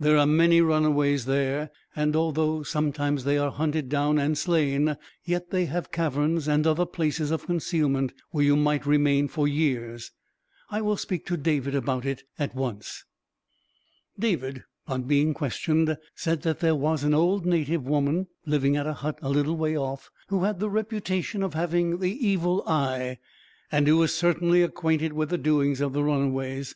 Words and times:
There 0.00 0.16
are 0.16 0.24
many 0.26 0.62
runaways 0.62 1.26
there, 1.26 1.68
and 1.94 2.16
although 2.16 2.62
sometimes 2.62 3.24
they 3.24 3.36
are 3.36 3.50
hunted 3.50 3.90
down 3.90 4.18
and 4.18 4.38
slain; 4.38 4.96
yet 5.22 5.50
they 5.50 5.66
have 5.66 5.92
caverns, 5.92 6.48
and 6.48 6.66
other 6.66 6.86
places 6.86 7.30
of 7.30 7.44
concealment, 7.44 8.14
where 8.30 8.42
you 8.42 8.56
might 8.56 8.86
remain 8.86 9.28
for 9.28 9.46
years. 9.46 10.12
I 10.70 10.80
will 10.80 10.96
speak 10.96 11.26
to 11.26 11.36
David 11.36 11.74
about 11.74 12.06
it, 12.06 12.22
at 12.38 12.54
once." 12.54 13.04
David, 14.18 14.64
on 14.86 15.02
being 15.02 15.34
questioned, 15.34 15.98
said 16.14 16.40
that 16.40 16.60
there 16.60 16.74
was 16.74 17.04
an 17.04 17.12
old 17.12 17.44
native 17.44 17.86
woman, 17.86 18.28
living 18.46 18.78
at 18.78 18.86
a 18.86 18.94
hut 18.94 19.18
a 19.20 19.28
little 19.28 19.58
way 19.58 19.76
off, 19.76 20.08
who 20.28 20.44
had 20.44 20.58
the 20.58 20.70
reputation 20.70 21.42
of 21.42 21.52
having 21.52 21.98
the 21.98 22.12
evil 22.26 22.64
eye, 22.66 23.18
and 23.70 23.86
who 23.86 23.98
was 23.98 24.14
certainly 24.14 24.62
acquainted 24.62 25.12
with 25.12 25.28
the 25.28 25.36
doings 25.36 25.82
of 25.82 25.92
the 25.92 26.02
runaways. 26.02 26.74